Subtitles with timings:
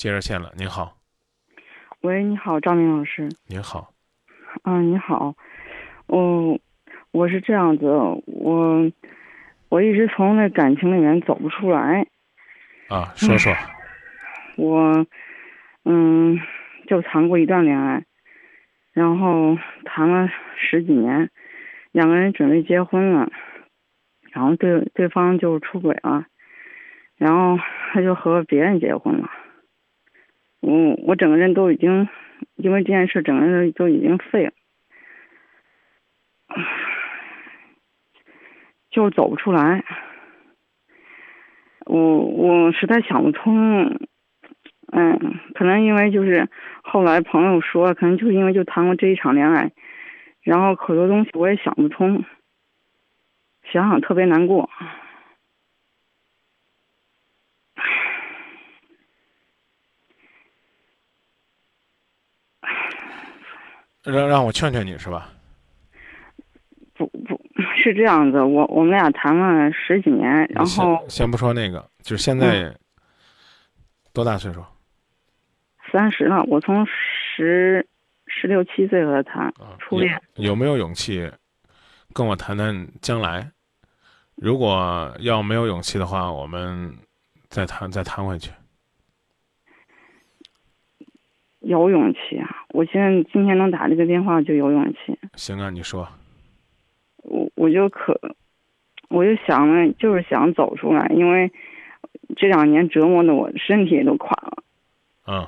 [0.00, 0.96] 接热线了，您好。
[2.00, 3.28] 喂，你好，张明老师。
[3.46, 3.92] 您好。
[4.62, 5.34] 嗯，你好。
[6.06, 6.58] 哦
[7.10, 7.84] 我是这样子，
[8.24, 8.90] 我
[9.68, 12.06] 我一直从那感情里面走不出来。
[12.88, 13.52] 啊，说说。
[14.56, 15.04] 我
[15.84, 16.40] 嗯，
[16.88, 18.02] 就谈过一段恋爱，
[18.94, 21.28] 然后谈了十几年，
[21.92, 23.30] 两个人准备结婚了，
[24.32, 26.24] 然后对对方就出轨了，
[27.18, 27.62] 然后
[27.92, 29.30] 他就和别人结婚了。
[30.60, 32.08] 我我整个人都已经
[32.56, 34.52] 因为这件事，整个人都已经废了，
[38.90, 39.84] 就是走不出来。
[41.86, 43.98] 我我实在想不通，
[44.92, 46.48] 嗯，可能因为就是
[46.82, 49.72] 后来朋友说，可能就因为就谈过这一场恋爱，
[50.42, 52.24] 然后可多东西我也想不通，
[53.64, 54.70] 想想特别难过。
[64.02, 65.28] 让让我劝劝你是吧？
[66.94, 67.40] 不不
[67.76, 72.74] 是这样子，我我们俩谈了十几年，然后先不说那个，就是现在
[74.12, 74.62] 多大岁数？
[75.90, 77.86] 三十了，我从十
[78.26, 80.20] 十六七岁和他谈初恋。
[80.34, 81.30] 有没有勇气
[82.12, 83.50] 跟我谈谈将来？
[84.36, 86.94] 如果要没有勇气的话，我们
[87.48, 88.50] 再谈再谈回去。
[91.60, 92.48] 有勇气啊！
[92.70, 95.18] 我现在今天能打这个电话就有勇气。
[95.34, 96.08] 行啊，你说。
[97.22, 98.18] 我我就可，
[99.08, 101.52] 我就想了，就是想走出来，因为
[102.36, 104.62] 这两年折磨的我身体都垮了。
[105.26, 105.46] 嗯。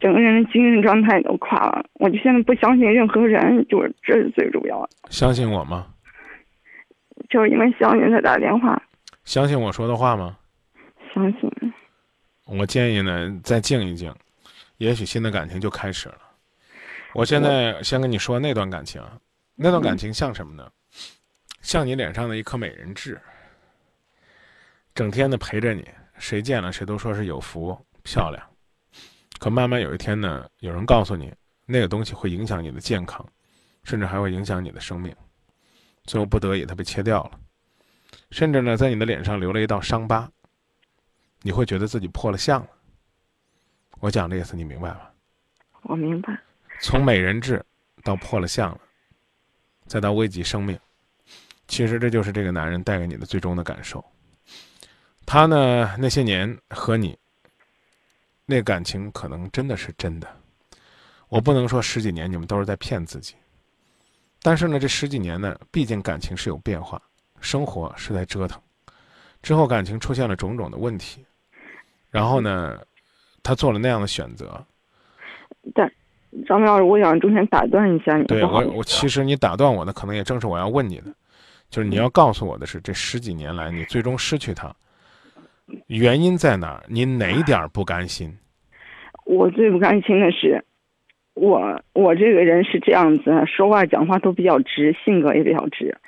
[0.00, 4.90] 整个人的精神状态都垮了，我就现在不相信任何人，就是这是最主要的。
[5.10, 5.86] 相信我吗？
[7.28, 8.80] 就是因为相信他打电话。
[9.24, 10.36] 相信我说的话吗？
[11.12, 11.50] 相信。
[12.50, 14.12] 我建议呢，再静一静，
[14.78, 16.18] 也许新的感情就开始了。
[17.12, 19.02] 我现在先跟你说那段感情，
[19.54, 20.66] 那段感情像什么呢？
[21.60, 23.20] 像你脸上的一颗美人痣，
[24.94, 25.86] 整天的陪着你，
[26.18, 28.42] 谁见了谁都说是有福漂亮。
[29.38, 31.30] 可慢慢有一天呢，有人告诉你，
[31.66, 33.24] 那个东西会影响你的健康，
[33.84, 35.14] 甚至还会影响你的生命。
[36.04, 37.38] 最后不得已，它被切掉了，
[38.30, 40.30] 甚至呢，在你的脸上留了一道伤疤。
[41.42, 42.68] 你会觉得自己破了相了。
[44.00, 45.00] 我讲的意思你明白吗？
[45.82, 46.38] 我明白。
[46.80, 47.64] 从美人痣
[48.02, 48.80] 到破了相了，
[49.86, 50.78] 再到危及生命，
[51.66, 54.04] 其实这就是这个男人带给你的最终的感受。
[55.26, 57.18] 他呢，那些年和你
[58.46, 60.28] 那感情可能真的是真的。
[61.28, 63.34] 我不能说十几年你们都是在骗自己，
[64.40, 67.02] 但是呢，这十几年呢，毕竟感情是有变化，
[67.40, 68.58] 生活是在折腾，
[69.42, 71.24] 之后感情出现了种种的问题。
[72.10, 72.78] 然后呢，
[73.42, 74.64] 他做了那样的选择。
[75.74, 75.90] 但
[76.46, 78.24] 张明老师，我想中间打断一下你。
[78.24, 81.12] 对我，我其实你打断我的，可能也正是我要问你的，
[81.68, 84.74] 就是你要告诉我的是，这十几年来你最终失去他，
[85.86, 86.82] 原因在哪儿？
[86.88, 88.34] 你哪一点不甘心？
[89.24, 90.64] 我最不甘心的是，
[91.34, 95.98] 我我这个人是这样子，说话讲话都比较直，性格也比较直，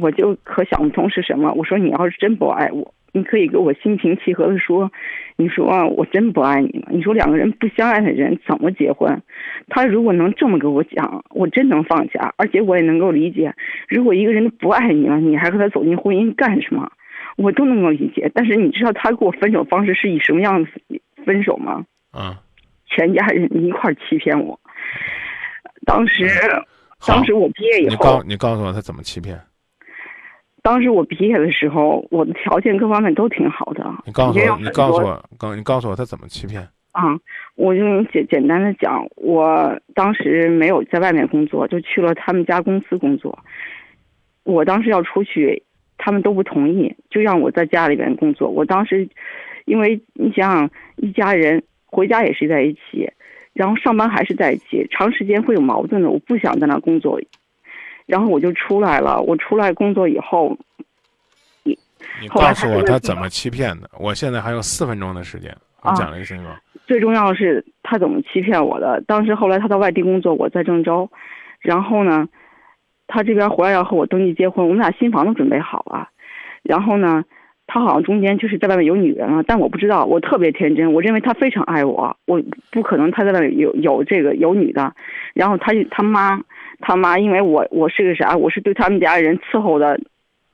[0.00, 1.52] 我就可想不通是什么。
[1.52, 2.94] 我说你要是真不爱我。
[3.12, 4.92] 你可以跟我心平气和的说，
[5.36, 6.88] 你说我真不爱你了。
[6.90, 9.22] 你说两个人不相爱的人怎么结婚？
[9.68, 13.54] 他如果能这么跟我讲，我真能放下，而且我也能够理解。
[13.88, 16.92] 如果一个人不爱你了，你还和他走进婚姻干什么？
[17.38, 18.30] 我都能够理解。
[18.34, 20.66] 但是你知道他跟我分手方式是以什么样
[21.24, 21.86] 分手吗？
[22.10, 22.38] 啊，
[22.84, 24.60] 全家人一块欺骗我。
[25.86, 26.28] 当时，
[27.06, 29.40] 当时我毕业以后，你告你告诉我他怎么欺骗？
[30.66, 33.88] 当时我毕业的时候，我的条件各方面都挺好的。
[34.04, 36.60] 你告诉我，你告诉我，告你告诉我他怎么欺骗？
[36.90, 37.16] 啊，
[37.54, 43.38] 我就简简单的讲，我当时没有在外面工作，就去了他们家公司工作。
[44.42, 45.62] 我当时要出去，
[45.98, 48.48] 他们都不同意，就让我在家里边工作。
[48.48, 49.08] 我当时，
[49.66, 53.08] 因为你想想，一家人回家也是在一起，
[53.52, 56.10] 然后上班还是在一起，长时间会有矛盾的。
[56.10, 57.20] 我不想在那工作。
[58.06, 59.20] 然后我就出来了。
[59.20, 60.56] 我出来工作以后，
[61.64, 61.76] 你
[62.22, 63.90] 你告诉我他怎么欺骗的？
[63.98, 66.60] 我现在还有四分钟的时间，我讲了一声啊。
[66.86, 69.02] 最重要的是他怎么欺骗我的？
[69.08, 71.10] 当时后来他到外地工作，我在郑州，
[71.60, 72.28] 然后呢，
[73.08, 76.08] 他这边回来要和我登记结婚，我们俩新房都准备好了。
[76.62, 77.24] 然后呢，
[77.66, 80.04] 他好像中间就是在外面有女人了，但我不知道。
[80.04, 84.94] 我特别天真，我认为他非常爱我，我不可能他在外面有有这个有女的。
[85.34, 86.40] 然后他他妈。
[86.80, 88.36] 他妈，因为我我是个啥？
[88.36, 89.98] 我是对他们家人伺候的，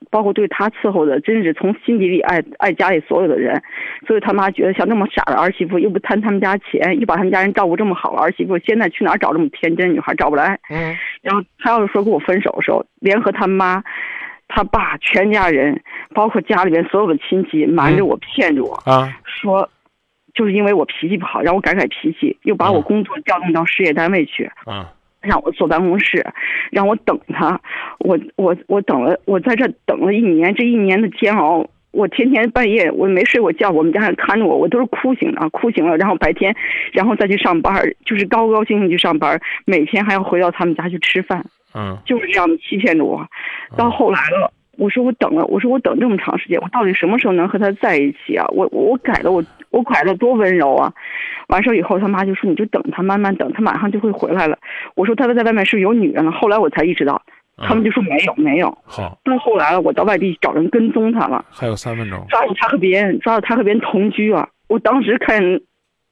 [0.09, 3.61] 包括对他伺候的，真是从心底里爱爱家里所有的人。
[4.07, 10.13] 所以他妈觉得像那么傻的儿媳妇，又不贪他们家钱，又把他们家人照顾这么好的儿媳妇，现在去哪儿找这么天真女孩？
[10.15, 10.59] 找不来。
[10.69, 10.95] 嗯。
[11.21, 13.83] 然后他要是说跟我分手的时候，联合他妈、
[14.47, 15.81] 他爸全家人，
[16.13, 19.69] 包括家里边所有的亲戚，瞒着我、骗着我啊，说
[20.33, 24.49] 就是因为我脾气不好，让我改改脾气，又把我工作调动到事业单位去。
[24.65, 24.91] 啊。
[25.23, 26.25] 让我坐办公室，
[26.71, 27.59] 让我等他，
[27.99, 36.53] 我我我等了，我在这等了一年，这一年的煎熬，我天天半夜我没睡过觉，我们家人看着我，我都是哭醒的，哭醒了，然后白天，
[36.91, 41.43] 然后再去上班，就是高高兴兴去上班，每天还要回到他们家去吃饭，
[41.73, 43.25] 嗯，就是这样的欺骗着我，
[43.77, 44.51] 到后来了。
[44.75, 48.43] 我说我等了，我说我等这么长时间，我到底什么时候能和他在一起啊？
[48.49, 49.39] 我我改了，我
[49.73, 50.93] 我拐了多温柔啊！
[51.47, 54.57] 完事儿以后，他妈就说你就等他，慢慢等，他马上就会回来了。
[54.95, 56.31] 我说他在外面是有女人了。
[56.31, 57.19] 后来我才意识到，
[57.57, 58.77] 他们就说没有没有。
[58.85, 59.19] 好。
[59.23, 61.43] 到后来了，我到外地找人跟踪他了。
[61.49, 62.23] 还有三分钟。
[62.29, 64.47] 抓住他和别人，抓住他和别人同居啊！
[64.67, 65.41] 我当时看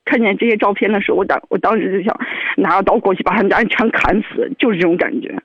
[0.05, 2.19] 看见这些照片的时候，我当我当时就想
[2.57, 5.39] 拿着刀过去把他们家人全砍死，就是这种感觉。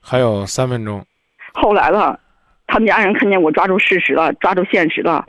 [0.00, 1.04] 还有三分钟。
[1.52, 2.18] 后来了，
[2.66, 5.24] 他们家人看见我抓住事实了，抓住现实了，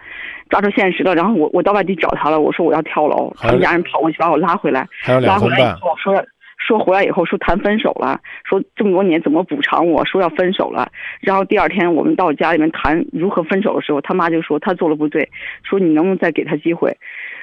[0.50, 1.14] 抓住现实了。
[1.14, 3.34] 然后我我到外地找他了，我说我要跳楼。
[3.38, 4.88] 他们家人跑过去把我拉回来，
[5.22, 6.26] 拉回来以后说
[6.58, 10.90] 说回来以后说谈分手了，说这么多年怎么补偿我，说要分手了。
[11.20, 15.30] 然后第二天我们到家里面谈如何分手的时候，他妈就说他做了不对，
[15.64, 16.98] 说你能不能再给他机会，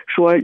[0.06, 0.34] 说。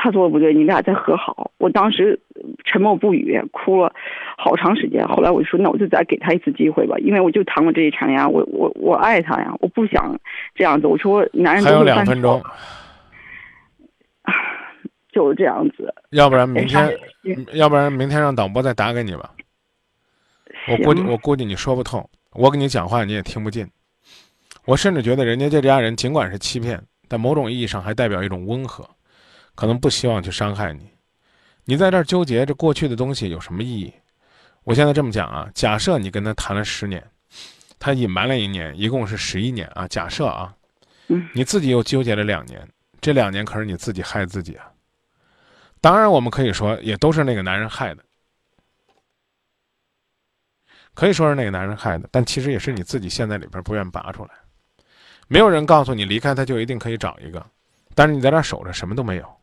[0.00, 1.50] 他做的不对，你俩再和好。
[1.58, 2.18] 我当时
[2.64, 3.92] 沉默不语，哭了
[4.36, 5.04] 好长时间。
[5.08, 10.16] 后来我就说，那我就再给他一次机会吧，因为我就谈过这一场呀，我我我爱他呀，我不想
[10.54, 10.86] 这样子。
[10.86, 12.40] 我说，男人还有两分钟，
[15.10, 15.92] 就是这样子。
[16.10, 16.96] 要不然明天，
[17.54, 19.30] 要不然明天让导播再打给你吧。
[20.68, 23.66] 我估计我估计你说不透，我跟你讲话你也听不进。
[24.64, 28.88] 我甚至觉得人家这家人尽管是欺骗，但某种意义上还代表一种温和。
[29.58, 30.88] 可能不希望去伤害你，
[31.64, 33.92] 你在这儿纠结这过去的东西有什么意义？
[34.62, 37.04] 我现在这么讲啊，假设你跟他谈了十年，
[37.76, 39.88] 他隐瞒了一年，一共是十一年啊。
[39.88, 40.54] 假设啊，
[41.34, 42.68] 你自己又纠结了两年，
[43.00, 44.70] 这两年可是你自己害自己啊。
[45.80, 48.04] 当然，我们可以说也都是那个男人害的，
[50.94, 54.30] 可以说是那个男人害的，但其实也是你自己陷在里边不愿拔出来。
[55.26, 57.44] 没有人告诉你离开他就一定可以找一个，
[57.96, 59.37] 但是你在那守着，什么都没有。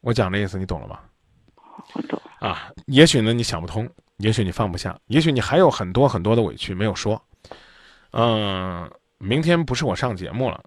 [0.00, 1.00] 我讲的意思你懂了吗？
[1.94, 2.70] 我懂啊。
[2.86, 7.22] 也许呢你想不通，也许你放不下，也许你还有很多很多的委屈没有说。
[8.12, 10.60] 嗯，明天不是我上节目了，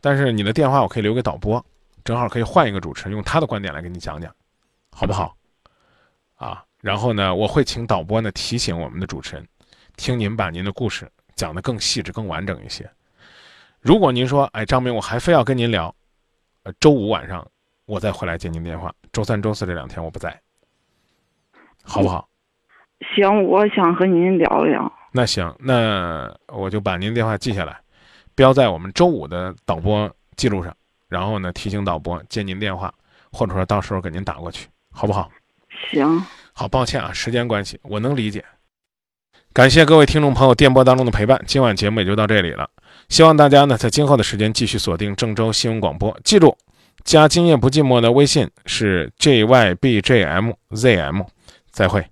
[0.00, 1.64] 但是你的电话我可以留给导播，
[2.04, 4.34] 正好可以换一个主持人用他的观点来给你讲讲，
[4.90, 5.36] 好不好？
[6.36, 9.46] 啊，然后呢，我会请导播呢提醒我们的主持人，
[9.96, 12.88] 听您把您的故事讲得更细致、更完整一些。
[13.80, 15.94] 如果您说，哎，张明，我还非要跟您聊，
[16.62, 17.46] 呃，周五晚上。
[17.86, 18.92] 我再回来接您电话。
[19.12, 20.40] 周三、周四这两天我不在，
[21.82, 22.28] 好不好？
[23.14, 24.90] 行，我想和您聊聊。
[25.12, 27.78] 那行，那我就把您电话记下来，
[28.34, 30.74] 标在我们周五的导播记录上，
[31.08, 32.92] 然后呢提醒导播接您电话，
[33.30, 35.30] 或者说到时候给您打过去，好不好？
[35.90, 36.24] 行。
[36.54, 38.44] 好，抱歉啊，时间关系，我能理解。
[39.52, 42.70] 感谢各位听众朋友电波当中的陪伴，今晚节目也就到这里了。
[43.08, 46.56] 希望大家呢在今后的时间继续锁定郑州新闻广播，记住。
[47.04, 50.54] 加今夜不寂寞的微信是 jybjmzm，
[51.70, 52.04] 再会。